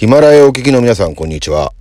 [0.00, 1.74] ヒマラヤお聞きの皆さん、こんにちは。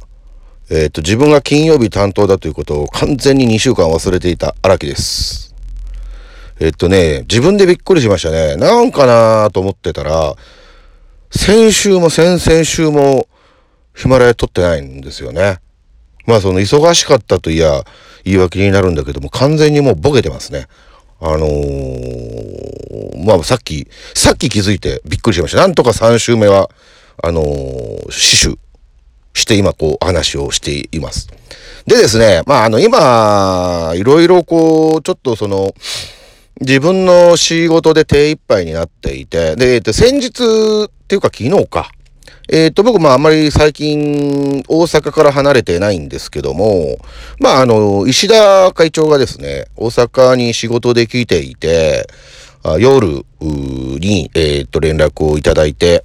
[0.70, 5.56] えっ、と、自分が金曜日担当だということを完全に2週間忘れていた荒木です。
[6.60, 8.58] えっ、とね、自分でびっくりしましたね。
[8.58, 10.36] なんかなと思ってたら、
[11.32, 13.30] 先週も先々週も
[13.96, 15.60] ヒマラヤ撮ってないんですよね。
[16.26, 17.86] まあその忙しかったといや
[18.26, 20.68] 言い訳になるんだけども完全にもうボケてますね。
[21.22, 25.60] あのー、まあさっき、さっき気づいてびっくりしました。
[25.60, 26.70] なんとか3週目は、
[27.24, 28.60] あのー、死守
[29.34, 31.28] して今こう話をしています。
[31.86, 35.74] でですね、まああの今、いろいろこう、ちょっとその、
[36.62, 41.90] 自分の仕事で手一杯になっていて、で、えっと、先日っていうか昨日か。
[42.52, 46.98] えっ、と、僕、まあ、あんまり最近、大阪から離れてないんですけども、
[47.40, 52.08] まあ、あの、石田会長がですね、大阪に仕事で来ていて、
[52.64, 56.04] あ夜に、えっ、と、連絡をいただいて、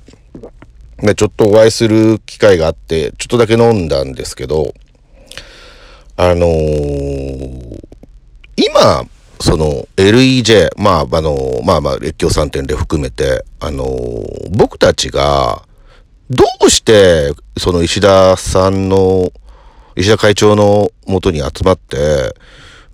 [0.99, 4.75] で、ちょっとお会いする機会があって、ちょっとだけ飲んだんですけど、
[6.17, 7.85] あのー
[8.57, 9.05] 今、
[9.41, 13.85] その LEJ、まあ、あの、まあまあ、列強3点で含めて、あの
[14.51, 15.67] 僕たちが、
[16.31, 19.33] どうして、その石田さんの、
[19.97, 22.35] 石田会長のもとに集まって、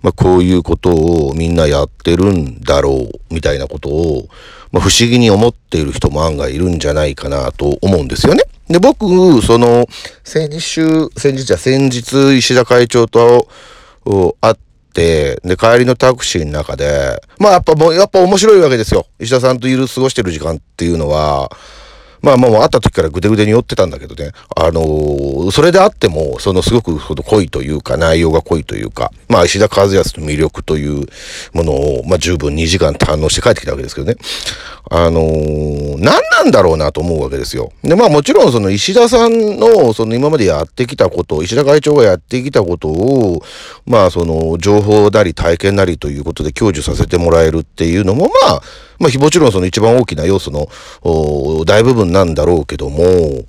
[0.01, 4.27] まあ、こういうことをみんなやってるんだろう、みたいなことを、
[4.71, 8.43] まあ、不思議に思っている人も案外いるんじゃないかなと思うんですよね。
[8.67, 9.05] で、僕、
[9.41, 9.85] その、
[10.23, 13.47] 先週、先日じゃ先日、石田会長と
[14.39, 14.55] 会っ
[14.93, 19.05] て、で、帰りのタクシーの中で、まあやっぱもう、やっぱ面白いわけですよ。
[19.19, 21.51] 石田さんといる過ごしてる時間っていうのは、
[22.21, 24.31] まあもう会った時からぐでぐでに酔ってたんだけどね。
[24.55, 31.07] あのーそれであっても、そのすごくその濃いというか、内容が濃いというか、まあ石田和康の魅力という
[31.53, 34.17] ものを、まあ十分2時間堪能して帰ってきたわけですけどね。
[34.89, 37.71] あのー何なんだろうなと思うわけですよ。
[37.83, 43.41] で、まあもちろんその石田さんの、その今までやってきたこと、石田会長がやってきたことを、
[43.85, 48.61] まあその情報なり体験なりということで享受させてもらえるっていうのも、まあ、
[48.99, 50.67] まあもちろんその一番大きな要素の
[51.65, 53.45] 大部分なんだろうけども、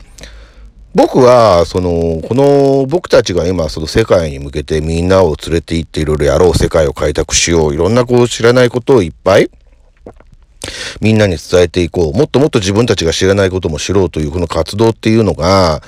[0.94, 9.50] 僕は、その、この僕たちが今、その世界に向けてみんなを連れて行っていろいろやろう、世界を開拓しよう、いろんなこう知らないことをいっぱい、
[11.00, 12.16] みんなに伝えていこう。
[12.16, 15.82] もっともっと自分たちが知らないことも知ろうというこの活動っていうのが、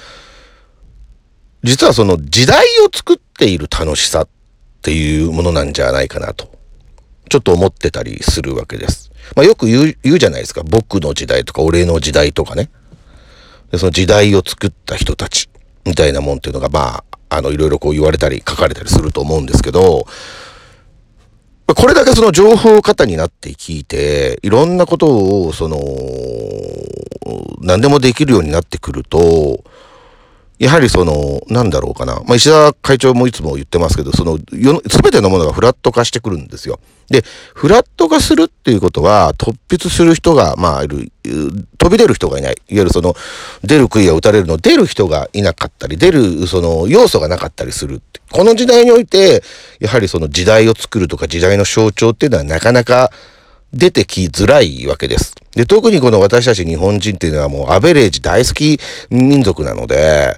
[1.62, 4.28] 実はその時代を作っている楽しさっ
[4.82, 6.50] ていうものなんじゃないかなと。
[7.28, 9.10] ちょっと思ってたりするわけです。
[9.36, 10.62] まあよく言う、言うじゃないですか。
[10.64, 12.70] 僕の時代とか俺の時代とかね。
[13.70, 15.48] でその時代を作った人たち
[15.84, 20.06] みたいなもんっていうのが、まあ、あの、いろいろこう言われたり書かれたりすると思うんですけど、
[21.66, 25.78] これだけその情報型になって聞いて、いろんなことを、その、
[27.60, 29.64] 何でもできるようになってくると、
[30.58, 32.14] やはりその、なんだろうかな。
[32.26, 36.78] まあ、石田会長もいつも言ってますけど、その、すべてのものがフラット化してくるんですよ。
[37.10, 41.10] で、フラット化するっていうことは、突筆する人が、まあ、いる、
[41.78, 42.52] 飛び出る人がいない。
[42.52, 43.16] いわゆるその、
[43.64, 48.00] 出る杭は打たれるの、出る人がいなかったり、出る、その、要素がなかったりする。
[48.30, 49.42] この時代において、
[49.80, 53.10] やはりその時代を作るとか時代の象徴っていうのはなかなか
[53.72, 55.34] 出てきづらいわけです。
[55.54, 58.78] で、特にこの私たち日本人っていうのはもうアベレージ大好き
[59.10, 60.36] 民族なので、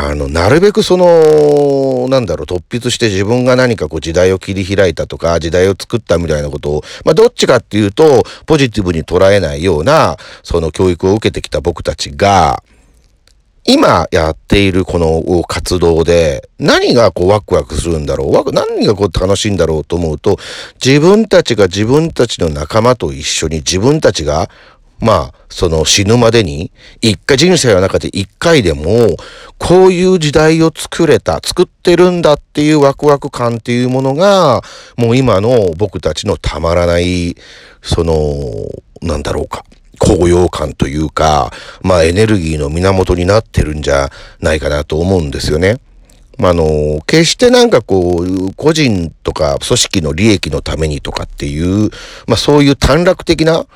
[0.00, 12.62] あの、なるべくその、なんだろう、突筆して自分が何かこう時代を切り開いたとか、時代を作ったみたいなことを、まあどっちかっていうと、ポジティブに捉えないような、その教育を受けてきた僕たちが、
[13.70, 18.52] 今やっているこの活動で何がこうワクワクするんだろう？
[18.52, 20.38] 何がこう楽しいんだろうと思うと
[20.82, 24.48] 自分たちが自分たちの仲間と一緒に自分たちが
[25.00, 29.16] まあ、その死ぬまでに、一回人生の中で一回でも、
[29.56, 34.60] こういう時代を作れた、作ってるんだっていうワクワク感っていうものが、
[34.96, 37.36] もう今の僕たちのたまらない、
[37.80, 38.16] その、
[39.00, 39.64] なんだろうか。
[39.98, 44.10] 高揚感というか、まあエネルギーの源になってるんじゃ
[44.40, 45.78] ないかなと思うんですよね。
[46.38, 51.90] まあ、あの、決してなんかこう、個人とか組織の利益のためにとかっていう、
[52.26, 53.66] まあそういう短絡的な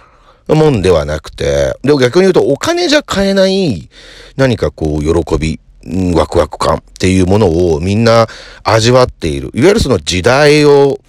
[0.48, 3.88] もんではなくて、でも逆に言うとお金じゃ買えない
[4.37, 5.60] 何かこう、喜び、
[6.14, 8.28] ワクワク感っていうものをみんな
[8.62, 9.50] 味わっている。
[9.54, 11.00] いわゆるその時代を、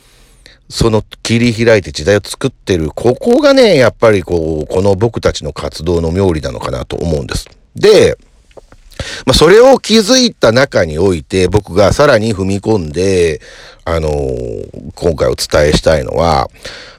[0.70, 7.50] その切り開いて時代を作ってる、ここがね、やっぱりこう、この僕たちの活動の妙理なのかなと思うんです。
[7.76, 8.18] で、
[9.26, 13.42] まあ、それを気づいた中において、僕がさらに踏み込んで、
[13.86, 16.50] あのー今回お伝えしたいのは、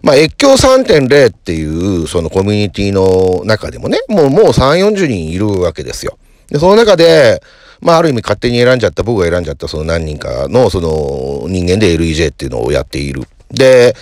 [0.02, 6.18] まあ、越境3.0っていう、そのコミュニティの中でもね、もう、もう3、40人いるわけですよ。
[6.48, 7.42] で、その中で、
[7.80, 13.22] まあ、ある意味勝手に選んじゃった、僕が選んじゃったその何人かのその人間で LEJ っていうのをやっている。
[13.54, 13.94] で、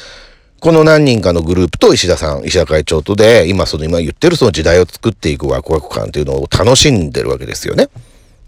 [0.60, 7.88] この何人かのグループと石田さん、石田会長とで、今その今言ってるその時代を作っていくワクワク感っていうのを楽しんでるわけですよね。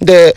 [0.00, 0.36] で、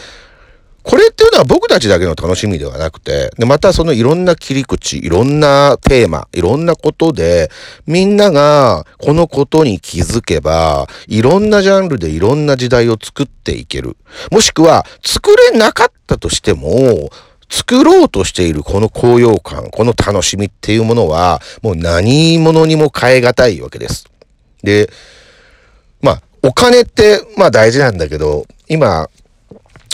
[0.87, 7.51] これっていうのは僕たちだけの楽しみではなくて、で、またそのいろんな切り口、いろんなテーマ、いろんなことで、
[7.85, 13.97] みんながこのことに気づけば、いろんなジャンルでいろんな時代を作っていける。
[14.31, 17.09] もしくは、作れなかったとしても、
[17.49, 24.05] 作ろうとしているこの高揚感、この楽しみっていうものは、もう何者にも変え難いわけです。
[24.63, 24.89] で、
[26.01, 29.09] まあ、お金って、まあ大事なんだけど、今、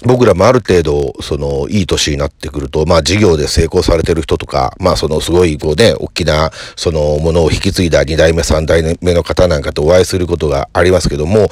[0.05, 11.49] 僕らもある程度、その、いい年になってくると、まあ、事業で成功されてる人とか、まあ、その、すごい、こうね、大きな、その、ものを引き継いだ2代目、3代目の方なんかとお会いすることがありますけども、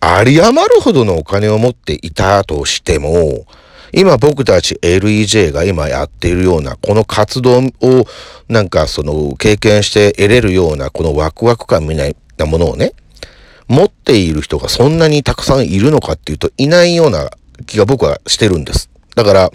[0.00, 3.46] あり余るほどのお金を持っていたとしても、
[3.92, 8.06] 今僕たち LEJ が今やっているような、この活動を
[8.48, 12.92] なんかその経験して得れるようなこのワクワク感みたいなものをね、
[13.68, 17.30] 持っている人がそんなにたくさんいるのかっていうといないような
[17.66, 18.90] 気が僕はしてるんです。
[19.14, 19.50] だから、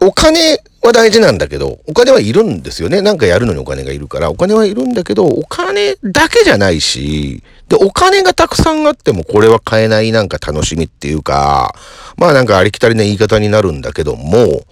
[0.00, 3.00] お金は大事なんだけど、お金はいるんですよね。
[3.00, 11.74] なんかやるのにお金がいるから、お金はいるんだけど、お金だけじゃないし、で、お金がたくさんあってもこれは買えないなんか楽しみっていうか、
[12.16, 14.62] まあなんかありきたりな言い方になるんだけども、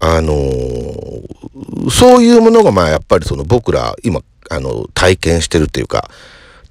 [0.00, 4.20] あのー、そういうものがまあやっぱりその僕ら今、
[4.50, 6.10] あの、体験してるっていうか、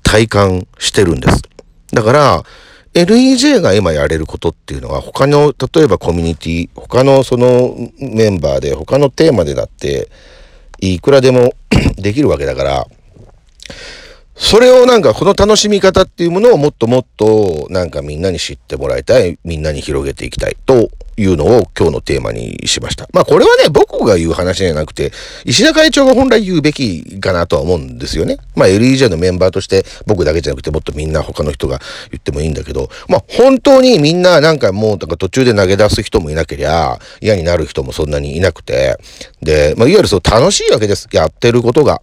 [0.04, 1.42] 体感してるんです。
[1.94, 2.44] だから、
[2.94, 10.10] LEJ が今やれることっていうのは他の、例えばコミュニティ、他のそのメンバーで、他のテーマでだって、
[10.80, 11.54] いくらでも
[11.98, 12.88] できるわけだから、
[14.36, 23.08] それをなんかこの楽しみ方っていうものをもっともっとなんかみんなに知ってもらいたい、みんなに広げていきたいというのを今日のテーマにしました。
[23.12, 25.12] まあこれはね、僕が言う話じゃなくて、
[25.46, 28.38] 石田会長が本来言うべきかなとは思うんですよね。
[28.56, 31.80] まあ LEJ のメンバーとして僕だけじゃなくてもっとみんな他の人が
[32.12, 38.98] 言ってもいいんだけど、まあ本当にみんななんかもうなんか途中で投げ出す人もいなけりゃ嫌になる人もそんなにいなくて、
[39.42, 41.08] で、まあいわゆるそう楽しいわけです。
[41.12, 42.02] やってることが。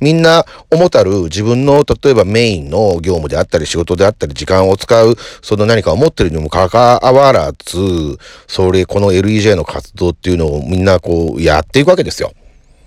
[0.00, 12.32] みんな思たる自分の例えばメインの業務であったり仕事であったり時間を使うその何かを持ってるにもかかわらず、それこの LEJ の活動っていうのをみんなこうやっていくわけですよ。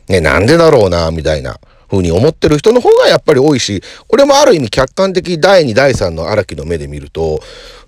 [0.08, 1.60] ね、なんでだろうな、みたいな。
[1.88, 7.40] ふうに思ってる人の方がやっぱり多いし、俺もある意味客観的第2、第3の荒木の目で見ると、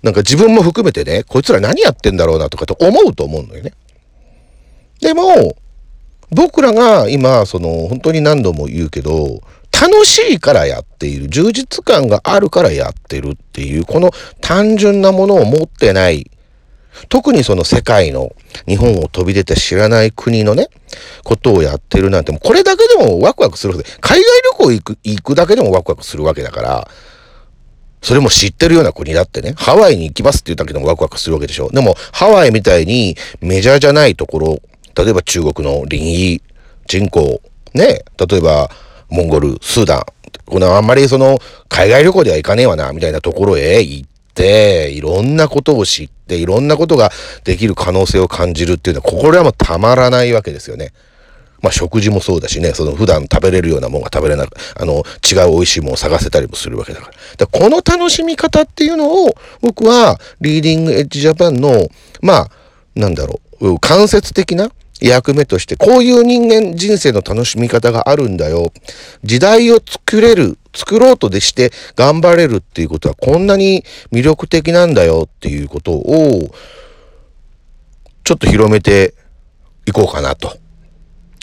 [0.02, 3.72] なんか自分も含めてね、こいつら何やってんだろうなとかと思うと思うのよね。
[5.00, 5.56] でも、
[6.30, 9.40] 僕らが今、その、本当に何度も言うけど、
[9.72, 14.10] 楽しいからやっている、充実感があるからやってるっていう、この
[14.40, 16.30] 単純なものを持ってない、
[17.08, 18.34] 特にその世界の
[18.66, 20.68] 日本を飛び出て知らない国のね、
[21.22, 24.26] ことをやってるなんて、これだけでもワクワクするわけで、海外
[24.58, 26.88] 旅行行く、行くだけでもワクワクするわけだから、
[28.02, 31.68] それも知ってるような国だってね、ハワイに行きますって言ったけどもワクワクするわけでしょ。
[31.70, 34.58] でも、ハワイみたいにメジャーじゃないところ、
[34.98, 36.42] 例えば中国の林異
[36.88, 37.40] 人口、
[37.72, 38.68] ね、例えば
[39.08, 40.02] モンゴル、スーダン、
[40.44, 47.10] このあんまりその海外旅行では行かねえわな、みたいなところへ行って、いろんなことを知って、いろんなことが
[47.44, 50.92] できる可能性を感じるっていうのは、これはもうたまらないわけですよね。
[51.60, 57.12] まあ食事もそうだしね、その普段食べれるようなもんが食べれなく、あの、違う美味しいもんを探せたりもするわけだから。
[57.36, 61.88] だからこの楽しみ方っていうのを、僕は、リーディングエッジジャパンの、
[62.20, 62.50] まあ、
[62.94, 68.72] なんだろう、間接的な役目として、こういう人間人生の楽しみ方があるんだよ。
[69.24, 76.50] 時代を作れる、作ろうとでして頑張れるっていうことはこんなに魅力的なんだよっていうことを、
[78.24, 79.14] ちょっと広めて
[79.86, 80.58] いこうかなと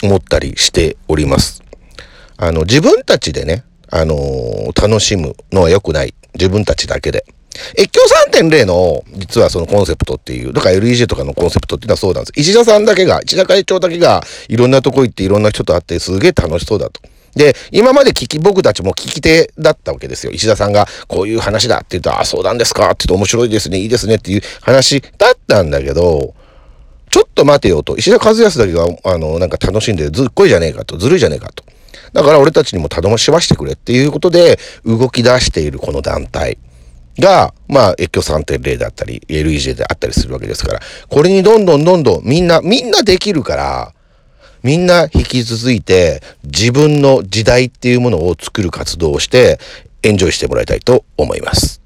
[0.04, 1.64] 思ったりしております。
[2.38, 6.14] あの、自分たちでね、あのー、楽しむのは良くない。
[6.34, 7.26] 自分たちだけで。
[7.78, 12.32] 越境3.0の、実はそのコンセプトっていう、だから LEG とかのコンセプトっていうのはそうなんです。
[12.36, 17.02] 石田さんだけが、石田会長だけが、いろんなとこ行っていろんな人と会ってすげえ楽しそうだと。
[17.36, 20.32] で、今まで聞き、僕たちも聞き手だったわけですよ。
[20.32, 26.34] 石田さんが、こういう話だって言うと、あ、そうなんですかって言うと面白いですね、いいですねっていう話だったんだけど、
[27.10, 31.64] ちょっと待てよと、石田和康だけが、あの、なんか楽しんでずっこいじゃねえかと、ずるいじゃねえかと。
[32.14, 36.58] だから俺たちにも頼ましましてくれっていうことで動き出しているこの団体。
[37.20, 43.94] が、まあ、越境3.0だったり、LEJ であったりするわけですから、これにどんどんどんどんみんな、みんなできるから、
[44.64, 49.60] みんな引き続いて自分の時代っていうものを作る活動をして、
[50.02, 51.85] エンジョイしてもらいたいと思います。